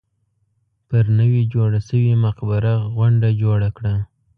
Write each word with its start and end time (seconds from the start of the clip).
پر 0.89 1.05
نوې 1.19 1.41
جوړه 1.53 1.79
شوې 1.87 2.13
مقبره 2.25 2.73
غونډه 2.97 3.29
جوړه 3.41 3.69
کړه. 3.77 3.95